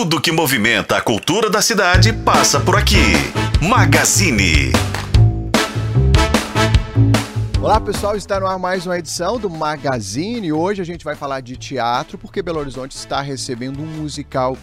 [0.00, 3.16] Tudo que movimenta a cultura da cidade passa por aqui.
[3.60, 4.70] Magazine.
[7.60, 10.52] Olá pessoal, está no ar mais uma edição do Magazine.
[10.52, 14.56] Hoje a gente vai falar de teatro porque Belo Horizonte está recebendo um musical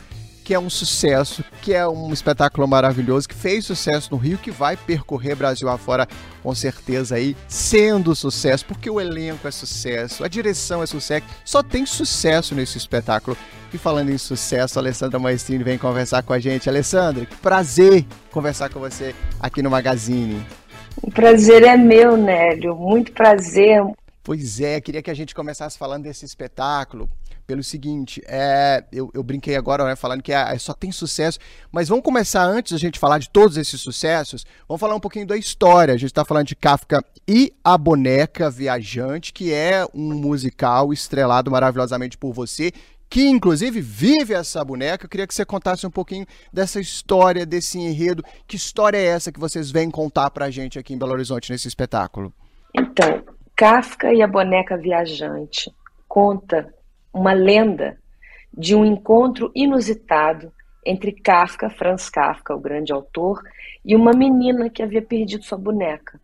[0.46, 4.52] que é um sucesso, que é um espetáculo maravilhoso, que fez sucesso no Rio, que
[4.52, 6.08] vai percorrer Brasil afora
[6.44, 11.64] com certeza aí, sendo sucesso, porque o elenco é sucesso, a direção é sucesso, só
[11.64, 13.36] tem sucesso nesse espetáculo.
[13.74, 16.70] E falando em sucesso, a Alessandra Maestrini vem conversar com a gente.
[16.70, 20.46] Alessandra, que prazer conversar com você aqui no Magazine.
[21.02, 23.82] O prazer é meu, Nélio, muito prazer.
[24.24, 27.10] Pois é, queria que a gente começasse falando desse espetáculo,
[27.46, 31.40] pelo seguinte, é, eu, eu brinquei agora né, falando que é, só tem sucesso,
[31.72, 35.28] mas vamos começar antes da gente falar de todos esses sucessos, vamos falar um pouquinho
[35.28, 35.94] da história.
[35.94, 41.52] A gente está falando de Kafka e a Boneca Viajante, que é um musical estrelado
[41.52, 42.72] maravilhosamente por você,
[43.10, 45.06] que inclusive vive essa boneca.
[45.06, 48.24] Eu queria que você contasse um pouquinho dessa história, desse enredo.
[48.48, 51.68] Que história é essa que vocês vêm contar pra gente aqui em Belo Horizonte nesse
[51.68, 52.34] espetáculo?
[52.78, 53.24] Então,
[53.56, 55.74] Kafka e a Boneca Viajante
[56.08, 56.74] conta
[57.16, 57.98] uma lenda
[58.54, 60.52] de um encontro inusitado
[60.86, 63.42] entre Kafka, Franz Kafka, o grande autor,
[63.84, 66.20] e uma menina que havia perdido sua boneca.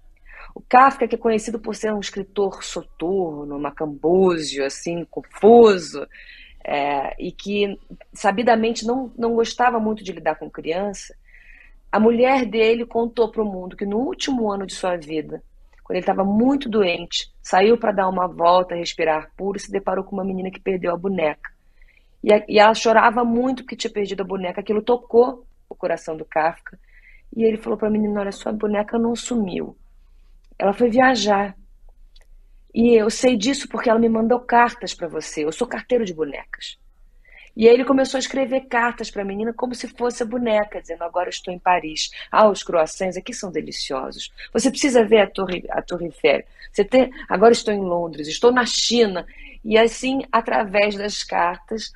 [0.54, 6.06] O Kafka, que é conhecido por ser um escritor soturno, macambúzio, assim, confuso,
[6.64, 7.80] é, e que
[8.14, 11.16] sabidamente não, não gostava muito de lidar com criança,
[11.90, 15.42] a mulher dele contou para o mundo que no último ano de sua vida
[15.92, 20.06] quando ele estava muito doente, saiu para dar uma volta, respirar puro e se deparou
[20.06, 21.52] com uma menina que perdeu a boneca.
[22.24, 24.62] E, a, e ela chorava muito porque tinha perdido a boneca.
[24.62, 26.80] Aquilo tocou o coração do Kafka.
[27.36, 29.76] E ele falou para a menina: Olha, sua boneca não sumiu.
[30.58, 31.58] Ela foi viajar.
[32.74, 35.44] E eu sei disso porque ela me mandou cartas para você.
[35.44, 36.80] Eu sou carteiro de bonecas.
[37.56, 40.82] E aí ele começou a escrever cartas para a menina como se fosse a boneca,
[40.82, 42.10] dizendo: Agora estou em Paris.
[42.32, 44.32] Ah, os croissants aqui são deliciosos.
[44.54, 46.44] Você precisa ver a Torre, a Torre Eiffel.
[46.72, 47.12] Você tem...
[47.28, 49.26] Agora estou em Londres, estou na China.
[49.64, 51.92] E assim, através das cartas,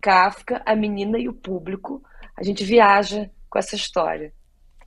[0.00, 2.02] Kafka, a menina e o público,
[2.36, 4.32] a gente viaja com essa história.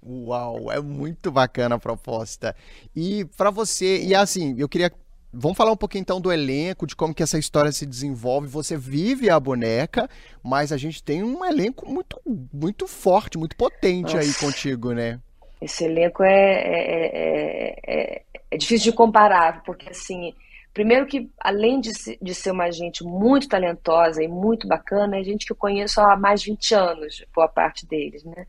[0.02, 2.56] Uau, é muito bacana a proposta.
[2.96, 4.92] E para você, e assim, eu queria
[5.32, 8.48] Vamos falar um pouquinho então do elenco, de como que essa história se desenvolve.
[8.48, 10.10] Você vive a boneca,
[10.44, 12.20] mas a gente tem um elenco muito,
[12.52, 14.20] muito forte, muito potente Nossa.
[14.20, 15.20] aí contigo, né?
[15.62, 20.34] Esse elenco é, é, é, é, difícil de comparar, porque assim,
[20.74, 25.46] primeiro que além de, de ser uma gente muito talentosa e muito bacana, é gente
[25.46, 28.48] que eu conheço há mais de 20 anos, boa parte deles, né?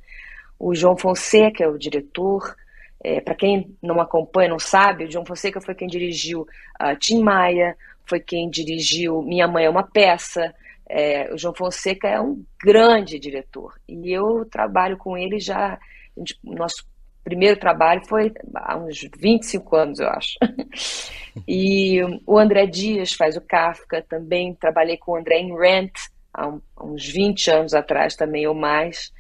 [0.58, 2.54] O João Fonseca é o diretor,
[3.03, 7.22] é, Para quem não acompanha, não sabe, o João Fonseca foi quem dirigiu uh, Tim
[7.22, 10.55] Maia, foi quem dirigiu Minha Mãe é uma Peça.
[10.88, 15.78] É, o João Fonseca é um grande diretor e eu trabalho com ele já.
[16.16, 16.84] Gente, nosso
[17.22, 20.37] primeiro trabalho foi há uns 25 anos, eu acho.
[21.47, 24.53] e o André Dias faz o Kafka também.
[24.55, 25.93] Trabalhei com o André em Rent
[26.34, 29.12] há, um, há uns 20 anos atrás também ou mais.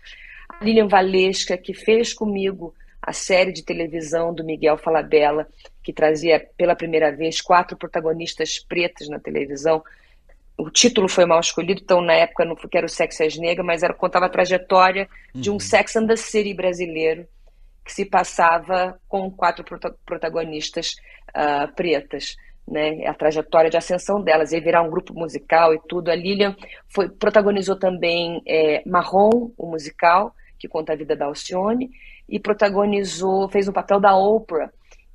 [0.48, 5.48] A Lilian Valesca, que fez comigo a série de televisão do Miguel Falabella,
[5.82, 9.82] que trazia pela primeira vez quatro protagonistas pretas na televisão.
[10.56, 13.82] O título foi mal escolhido, então na época não era o Sexo às Negras, mas
[13.82, 15.40] era, contava a trajetória uhum.
[15.40, 15.60] de um uhum.
[15.60, 17.26] Sex and the City brasileiro
[17.82, 20.94] que se passava com quatro prota protagonistas
[21.30, 22.36] uh, pretas.
[22.68, 26.08] Né, a trajetória de ascensão delas, ia virar um grupo musical e tudo.
[26.08, 26.54] A Lilian
[26.88, 31.90] foi, protagonizou também é, Marrom, o musical, que conta a vida da Alcione,
[32.28, 34.70] e protagonizou, fez um papel da Oprah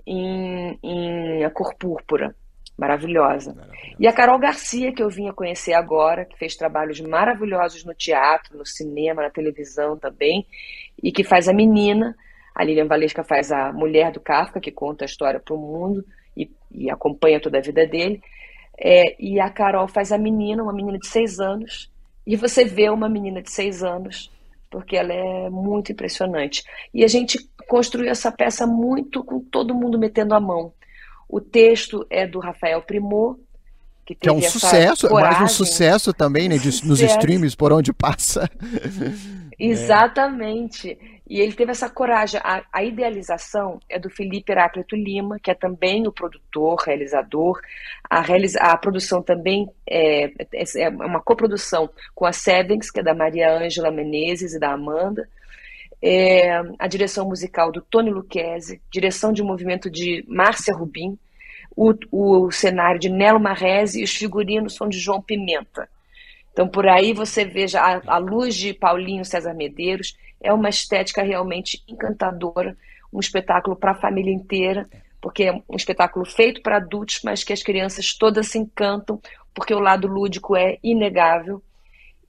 [0.06, 2.36] em, em A Cor Púrpura.
[2.78, 3.54] Maravilhosa.
[3.54, 3.96] Maravilhosa.
[3.98, 7.94] E a Carol Garcia, que eu vim a conhecer agora, que fez trabalhos maravilhosos no
[7.94, 10.46] teatro, no cinema, na televisão também,
[11.02, 12.16] e que faz a menina.
[12.54, 16.04] A Lilian Valesca faz a mulher do Kafka, que conta a história para o mundo
[16.36, 18.22] e, e, acompanha toda a vida dele.
[18.78, 21.90] É, e a Carol faz a menina, uma menina de seis anos.
[22.28, 24.32] E você vê uma menina de seis anos
[24.70, 26.64] porque ela é muito impressionante.
[26.94, 27.38] E a gente
[27.68, 30.74] construiu essa peça muito com todo mundo metendo a mão.
[31.28, 33.40] O texto é do Rafael Primor,
[34.06, 36.88] que, que é um sucesso, coragem, mais um sucesso também, né, de, sucesso.
[36.88, 38.50] nos streams por onde passa.
[39.58, 40.92] Exatamente.
[40.92, 41.16] É.
[41.28, 42.40] E ele teve essa coragem.
[42.44, 47.60] A, a, idealização é do Felipe Heráclito Lima, que é também o produtor, realizador.
[48.08, 53.04] A, realiza, a produção também é, é, é uma coprodução com a Sevens, que é
[53.04, 55.28] da Maria Ângela Menezes e da Amanda.
[56.00, 61.18] É, a direção musical do Tony Lucchese, direção de movimento de Márcia Rubim,
[61.76, 65.90] o, o cenário de Nelo Marrese e os figurinos são de João Pimenta.
[66.52, 71.22] Então, por aí você veja a, a luz de Paulinho César Medeiros, é uma estética
[71.22, 72.78] realmente encantadora,
[73.12, 74.88] um espetáculo para a família inteira,
[75.20, 79.20] porque é um espetáculo feito para adultos, mas que as crianças todas se encantam,
[79.54, 81.62] porque o lado lúdico é inegável.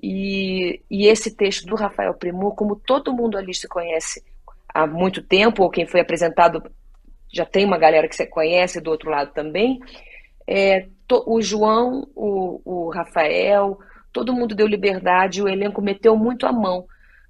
[0.03, 4.25] E, e esse texto do Rafael Primor, como todo mundo ali se conhece
[4.69, 6.63] há muito tempo, ou quem foi apresentado
[7.33, 9.81] já tem uma galera que você conhece do outro lado também,
[10.47, 13.79] é, to, o João, o, o Rafael,
[14.13, 16.87] todo mundo deu liberdade, o elenco meteu muito a mão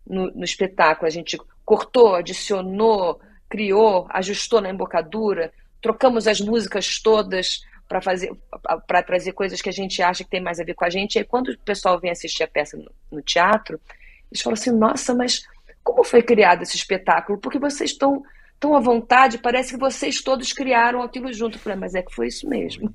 [0.06, 1.06] no, no espetáculo.
[1.06, 8.32] A gente cortou, adicionou, criou, ajustou na embocadura, trocamos as músicas todas para fazer
[8.86, 11.14] para trazer coisas que a gente acha que tem mais a ver com a gente.
[11.14, 13.80] E aí, quando o pessoal vem assistir a peça no, no teatro,
[14.30, 15.42] eles falam assim: "Nossa, mas
[15.82, 17.38] como foi criado esse espetáculo?
[17.38, 18.22] Porque vocês estão
[18.58, 21.56] tão à vontade, parece que vocês todos criaram aquilo junto".
[21.56, 22.92] Eu falei: "Mas é que foi isso mesmo".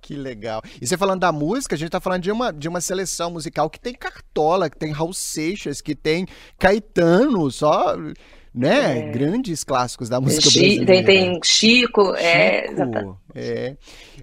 [0.00, 0.62] Que legal.
[0.80, 3.68] E você falando da música, a gente tá falando de uma, de uma seleção musical
[3.68, 6.26] que tem Cartola, que tem Raul Seixas, que tem
[6.58, 7.96] Caetano, só,
[8.54, 8.98] né?
[8.98, 9.10] É.
[9.10, 10.86] Grandes clássicos da música brasileira.
[10.86, 13.76] Tem, tem Chico, é, Chico, é,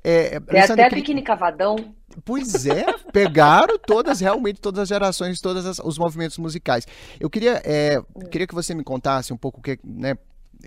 [0.03, 0.39] é.
[0.39, 0.95] Tem até que...
[0.95, 1.93] Biquíni Cavadão.
[2.23, 6.87] Pois é, pegaram todas, realmente, todas as gerações, todos os movimentos musicais.
[7.19, 8.01] Eu queria, é,
[8.31, 10.15] queria que você me contasse um pouco o que, né,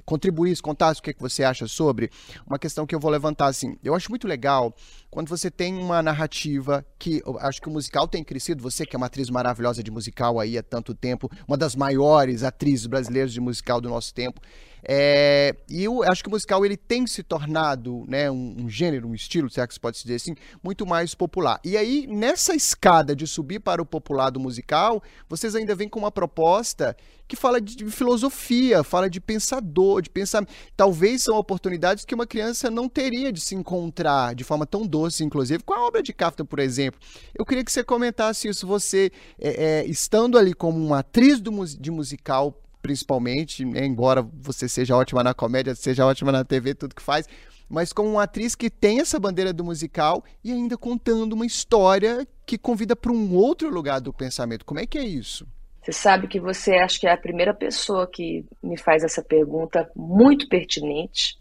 [0.05, 2.11] contribuísse, contasse o que, é que você acha sobre
[2.47, 3.77] uma questão que eu vou levantar assim.
[3.83, 4.75] Eu acho muito legal
[5.11, 8.63] quando você tem uma narrativa que acho que o musical tem crescido.
[8.63, 12.43] Você que é uma atriz maravilhosa de musical aí há tanto tempo, uma das maiores
[12.43, 14.41] atrizes brasileiras de musical do nosso tempo.
[14.83, 19.09] É, e eu acho que o musical ele tem se tornado né, um, um, gênero,
[19.09, 21.61] um estilo, será que se pode dizer assim, muito mais popular.
[21.65, 25.99] E aí, nessa escada de subir para o popular do musical, vocês ainda vêm com
[25.99, 26.97] uma proposta
[27.29, 30.47] que fala de, de filosofia, fala de pensador, de pensar.
[30.75, 35.23] Talvez são oportunidades que uma criança não teria de se encontrar de forma tão doce,
[35.23, 36.99] inclusive, com a obra de Kafka, por exemplo.
[37.39, 41.53] Eu queria que você comentasse isso, você é, é, estando ali como uma atriz do,
[41.67, 43.85] de musical principalmente, né?
[43.85, 47.29] embora você seja ótima na comédia, seja ótima na TV, tudo que faz,
[47.69, 52.27] mas como uma atriz que tem essa bandeira do musical e ainda contando uma história
[52.47, 54.65] que convida para um outro lugar do pensamento.
[54.65, 55.47] Como é que é isso?
[55.83, 59.91] Você sabe que você acho que é a primeira pessoa que me faz essa pergunta
[59.95, 61.39] muito pertinente.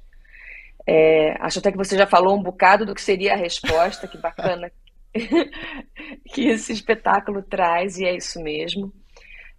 [0.86, 4.18] É, acho até que você já falou um bocado do que seria a resposta, que
[4.18, 4.72] bacana
[6.34, 8.94] que esse espetáculo traz, e é isso mesmo.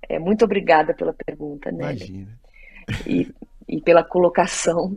[0.02, 1.92] É, muito obrigada pela pergunta, né?
[1.92, 2.38] Imagina.
[3.06, 3.32] E,
[3.68, 4.96] e pela colocação.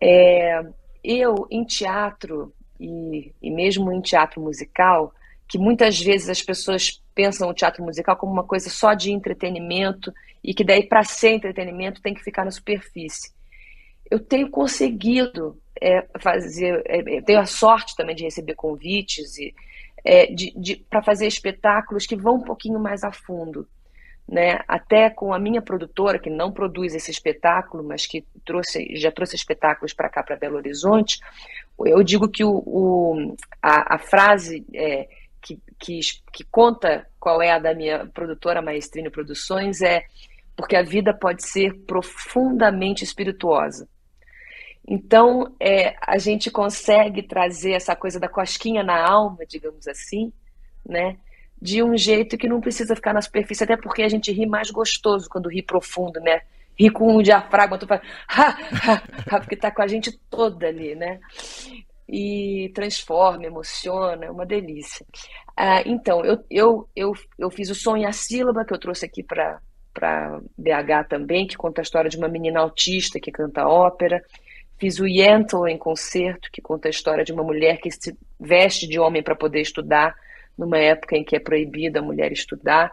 [0.00, 0.64] É,
[1.02, 5.12] eu, em teatro, e, e mesmo em teatro musical,
[5.48, 10.12] que muitas vezes as pessoas pensam o teatro musical como uma coisa só de entretenimento
[10.44, 13.32] e que daí para ser entretenimento tem que ficar na superfície.
[14.10, 19.54] Eu tenho conseguido é, fazer, é, tenho a sorte também de receber convites e
[20.04, 20.28] é,
[20.88, 23.66] para fazer espetáculos que vão um pouquinho mais a fundo
[24.28, 24.60] né?
[24.68, 29.34] Até com a minha produtora, que não produz esse espetáculo, mas que trouxe, já trouxe
[29.34, 31.18] espetáculos para cá, para Belo Horizonte,
[31.80, 35.08] eu digo que o, o a, a, frase é,
[35.40, 36.00] que, que,
[36.32, 40.04] que, conta qual é a da minha produtora, Maestrino Produções, é
[40.54, 43.88] porque a vida pode ser profundamente espirituosa.
[44.86, 50.32] Então, é, a gente consegue trazer essa coisa da cosquinha na alma, digamos assim,
[50.84, 51.16] né?
[51.60, 54.70] De um jeito que não precisa ficar na superfície, até porque a gente ri mais
[54.70, 56.42] gostoso quando ri profundo, né?
[56.78, 61.18] Ri com um diafragma, tu faz, ha, porque tá com a gente toda ali, né?
[62.08, 65.04] E transforma, emociona, é uma delícia.
[65.56, 69.04] Ah, então, eu, eu, eu, eu fiz o Som e a Sílaba, que eu trouxe
[69.04, 69.60] aqui para
[70.56, 74.22] BH também, que conta a história de uma menina autista que canta ópera.
[74.78, 78.86] Fiz o Yentl em concerto, que conta a história de uma mulher que se veste
[78.86, 80.14] de homem para poder estudar
[80.58, 82.92] numa época em que é proibida a mulher estudar.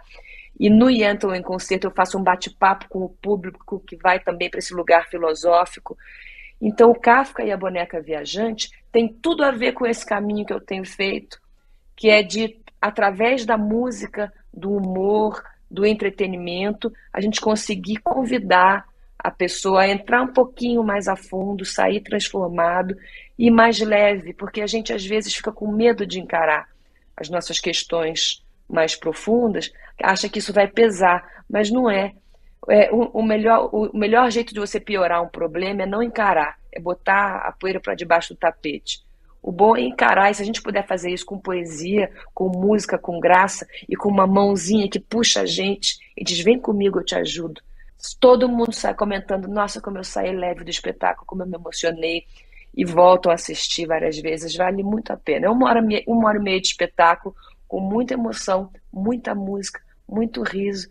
[0.58, 4.50] E no Yentl em Concerto eu faço um bate-papo com o público que vai também
[4.50, 5.98] para esse lugar filosófico.
[6.62, 10.54] Então o Kafka e a Boneca Viajante tem tudo a ver com esse caminho que
[10.54, 11.42] eu tenho feito,
[11.96, 18.86] que é de, através da música, do humor, do entretenimento, a gente conseguir convidar
[19.20, 22.96] a pessoa a entrar um pouquinho mais a fundo, sair transformado
[23.38, 26.70] e mais leve, porque a gente às vezes fica com medo de encarar
[27.18, 32.14] as nossas questões mais profundas, acha que isso vai pesar, mas não é.
[32.70, 36.58] é o, o, melhor, o melhor jeito de você piorar um problema é não encarar,
[36.72, 39.06] é botar a poeira para debaixo do tapete.
[39.42, 42.98] O bom é encarar, e se a gente puder fazer isso com poesia, com música,
[42.98, 47.06] com graça e com uma mãozinha que puxa a gente e diz: Vem comigo, eu
[47.06, 47.62] te ajudo.
[48.20, 52.26] Todo mundo sai comentando: Nossa, como eu saí leve do espetáculo, como eu me emocionei
[52.76, 55.48] e voltam a assistir várias vezes, vale muito a pena.
[55.48, 57.36] É uma hora, uma hora e meia de espetáculo
[57.68, 60.88] com muita emoção, muita música, muito riso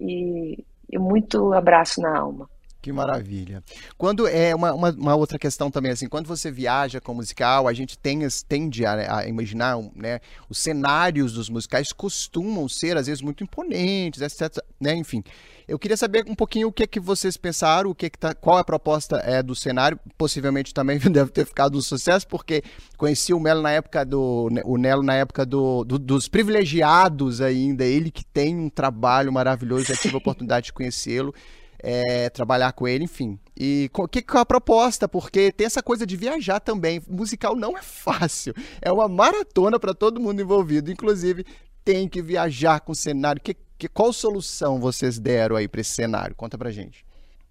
[0.00, 2.48] e, e muito abraço na alma.
[2.80, 3.62] Que maravilha.
[3.96, 7.72] Quando é uma, uma, uma, outra questão também, assim, quando você viaja com musical, a
[7.72, 13.20] gente tem, tende a, a, imaginar, né, os cenários dos musicais costumam ser, às vezes,
[13.20, 15.24] muito imponentes, etc, né, enfim.
[15.68, 18.18] Eu queria saber um pouquinho o que é que vocês pensaram, o que, é que
[18.18, 22.26] tá, qual é a proposta é, do cenário, possivelmente também deve ter ficado um sucesso,
[22.26, 22.62] porque
[22.96, 27.84] conheci o Melo na época do, o Nelo na época do, do, dos privilegiados ainda,
[27.84, 31.34] ele que tem um trabalho maravilhoso, já tive a oportunidade de conhecê-lo,
[31.80, 33.38] é, trabalhar com ele, enfim.
[33.54, 35.06] E o que, que é a proposta?
[35.06, 37.02] Porque tem essa coisa de viajar também.
[37.06, 38.54] Musical não é fácil.
[38.80, 40.90] É uma maratona para todo mundo envolvido.
[40.90, 41.44] Inclusive,
[41.84, 43.40] tem que viajar com o cenário.
[43.40, 46.34] Que, que, qual solução vocês deram aí para esse cenário?
[46.34, 47.04] Conta pra gente.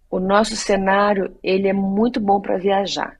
[0.10, 3.20] O nosso cenário, ele é muito bom para viajar.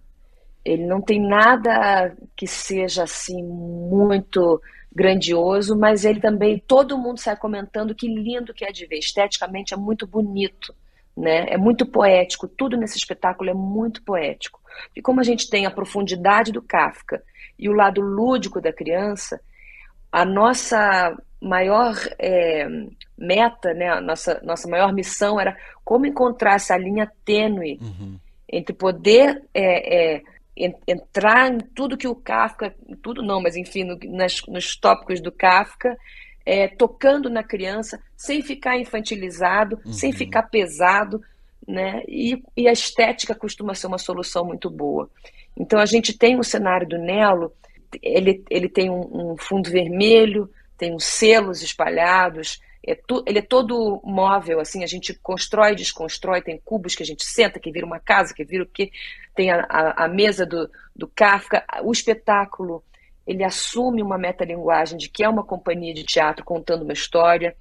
[0.64, 4.62] Ele não tem nada que seja assim muito
[4.94, 9.00] grandioso, mas ele também todo mundo sai comentando que lindo que é de ver.
[9.00, 10.74] Esteticamente é muito bonito
[11.18, 11.48] né?
[11.50, 14.62] É muito poético, tudo nesse espetáculo é muito poético.
[14.96, 17.24] E como a gente tem a profundidade do Kafka
[17.58, 19.42] e o lado lúdico da criança,
[20.12, 22.68] a nossa maior é,
[23.18, 28.20] meta, né, a nossa, nossa maior missão era como encontrar essa linha tênue uhum.
[28.52, 30.24] entre poder é, é,
[30.88, 35.32] entrar em tudo que o Kafka, tudo não, mas enfim, no, nas, nos tópicos do
[35.32, 35.98] Kafka
[36.48, 39.92] é, tocando na criança, sem ficar infantilizado, uhum.
[39.92, 41.22] sem ficar pesado,
[41.68, 42.02] né?
[42.08, 45.10] E, e, a estética costuma ser uma solução muito boa.
[45.58, 47.52] Então a gente tem o cenário do Nelo,
[48.02, 53.42] ele, ele tem um, um fundo vermelho, tem uns selos espalhados, é tu, ele é
[53.42, 57.86] todo móvel, assim, a gente constrói, desconstrói, tem cubos que a gente senta, que vira
[57.86, 58.92] uma casa, que vira o quê?
[59.36, 62.84] Tem a, a, a mesa do, do Kafka, o espetáculo
[63.28, 67.56] ele assume uma metalinguagem de que é uma companhia de teatro contando uma história.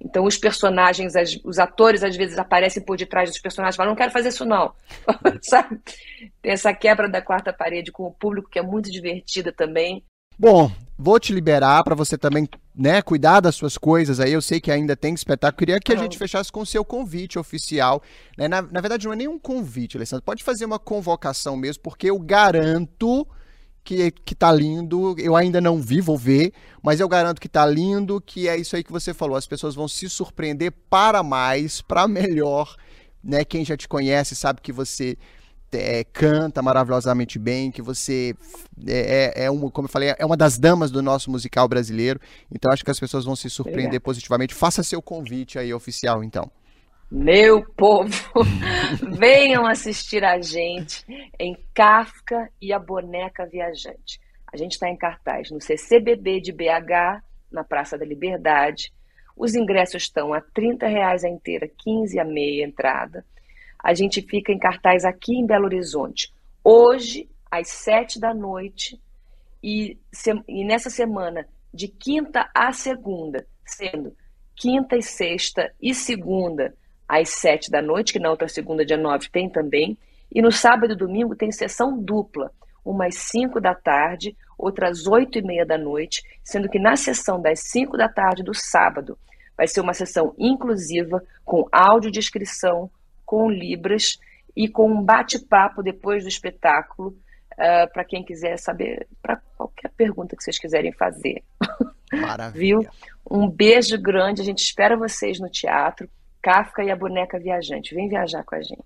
[0.00, 1.12] Então, os personagens,
[1.44, 4.72] os atores, às vezes aparecem por detrás dos personagens falam: não quero fazer isso, não.
[5.42, 5.78] Sabe?
[6.40, 10.02] Tem essa quebra da quarta parede com o público que é muito divertida também.
[10.38, 14.32] Bom, vou te liberar para você também né, cuidar das suas coisas aí.
[14.32, 15.58] Eu sei que ainda tem espetáculo.
[15.58, 18.02] Queria que a gente fechasse com o seu convite oficial.
[18.36, 18.48] Né?
[18.48, 20.24] Na, na verdade, não é nenhum convite, Alessandro.
[20.24, 23.26] Pode fazer uma convocação mesmo, porque eu garanto
[23.82, 25.14] que, que tá lindo.
[25.18, 28.76] Eu ainda não vi, vou ver, mas eu garanto que tá lindo, que é isso
[28.76, 29.36] aí que você falou.
[29.36, 32.76] As pessoas vão se surpreender para mais, para melhor.
[33.22, 33.44] Né?
[33.44, 35.18] Quem já te conhece sabe que você
[35.72, 38.34] é, canta maravilhosamente bem, que você
[38.86, 42.20] é, é, é uma, como eu falei, é uma das damas do nosso musical brasileiro.
[42.50, 44.00] Então acho que as pessoas vão se surpreender Obrigada.
[44.00, 44.54] positivamente.
[44.54, 46.50] Faça seu convite aí oficial, então.
[47.10, 48.12] Meu povo,
[49.18, 51.04] venham assistir a gente
[51.38, 54.20] em Kafka e a Boneca Viajante.
[54.52, 58.92] A gente está em cartaz no CCBB de BH, na Praça da Liberdade.
[59.36, 63.24] Os ingressos estão a R$ reais a inteira, 15 a meia entrada.
[63.82, 66.32] A gente fica em cartaz aqui em Belo Horizonte,
[66.62, 69.00] hoje, às sete da noite,
[69.62, 69.98] e,
[70.48, 74.14] e nessa semana, de quinta a segunda, sendo
[74.56, 76.74] quinta e sexta e segunda,
[77.08, 79.98] às sete da noite, que na outra segunda, dia 9, tem também.
[80.32, 82.52] E no sábado e domingo tem sessão dupla,
[82.84, 87.60] umas 5 da tarde, outras oito e meia da noite, sendo que na sessão das
[87.60, 89.18] 5 da tarde do sábado
[89.56, 92.90] vai ser uma sessão inclusiva, com audiodescrição,
[93.30, 94.18] com libras
[94.56, 97.10] e com um bate-papo depois do espetáculo,
[97.52, 101.44] uh, para quem quiser saber, para qualquer pergunta que vocês quiserem fazer.
[102.12, 102.58] Maravilha.
[102.58, 102.90] Viu?
[103.30, 106.10] Um beijo grande, a gente espera vocês no teatro.
[106.42, 107.94] Kafka e a boneca viajante.
[107.94, 108.82] Vem viajar com a gente.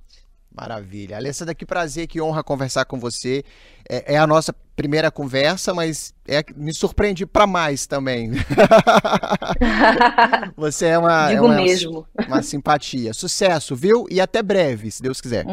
[0.55, 1.17] Maravilha.
[1.17, 3.43] Alessandra, que prazer, que honra conversar com você.
[3.89, 8.31] É, é a nossa primeira conversa, mas é, me surpreende para mais também.
[10.57, 12.07] você é uma, Digo é uma, mesmo.
[12.29, 13.13] uma simpatia.
[13.13, 14.07] Sucesso, viu?
[14.09, 15.45] E até breve, se Deus quiser.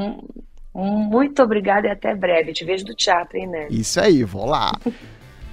[0.74, 2.54] Muito obrigada e até breve.
[2.54, 3.68] Te vejo do teatro, hein, né?
[3.72, 4.72] Isso aí, vou lá.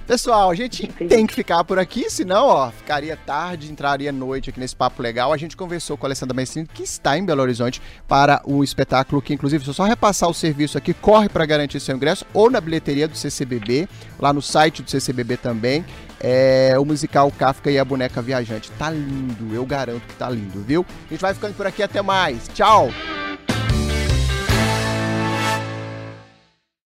[0.09, 4.59] Pessoal, a gente tem que ficar por aqui, senão, ó, ficaria tarde, entraria noite aqui
[4.59, 5.31] nesse papo legal.
[5.31, 9.21] A gente conversou com a Alessandra Maestrino, que está em Belo Horizonte, para o espetáculo
[9.21, 12.49] que, inclusive, se eu só repassar o serviço aqui, corre para garantir seu ingresso, ou
[12.49, 13.87] na bilheteria do CCBB,
[14.19, 15.85] lá no site do CCBB também.
[16.19, 18.71] É, o musical Kafka e a Boneca Viajante.
[18.79, 20.83] Tá lindo, eu garanto que tá lindo, viu?
[21.05, 22.47] A gente vai ficando por aqui, até mais.
[22.55, 22.89] Tchau!